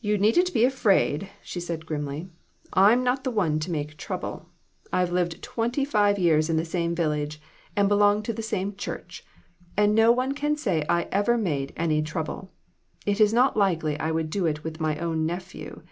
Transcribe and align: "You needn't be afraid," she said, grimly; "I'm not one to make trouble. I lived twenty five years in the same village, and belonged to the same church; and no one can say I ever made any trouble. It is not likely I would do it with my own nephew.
"You 0.00 0.16
needn't 0.16 0.54
be 0.54 0.64
afraid," 0.64 1.28
she 1.42 1.60
said, 1.60 1.84
grimly; 1.84 2.30
"I'm 2.72 3.04
not 3.04 3.28
one 3.28 3.58
to 3.58 3.70
make 3.70 3.98
trouble. 3.98 4.48
I 4.94 5.04
lived 5.04 5.42
twenty 5.42 5.84
five 5.84 6.18
years 6.18 6.48
in 6.48 6.56
the 6.56 6.64
same 6.64 6.94
village, 6.94 7.38
and 7.76 7.86
belonged 7.86 8.24
to 8.24 8.32
the 8.32 8.40
same 8.42 8.76
church; 8.76 9.26
and 9.76 9.94
no 9.94 10.10
one 10.10 10.32
can 10.32 10.56
say 10.56 10.86
I 10.88 11.02
ever 11.12 11.36
made 11.36 11.74
any 11.76 12.00
trouble. 12.00 12.50
It 13.04 13.20
is 13.20 13.34
not 13.34 13.58
likely 13.58 14.00
I 14.00 14.10
would 14.10 14.30
do 14.30 14.46
it 14.46 14.64
with 14.64 14.80
my 14.80 14.96
own 15.00 15.26
nephew. 15.26 15.82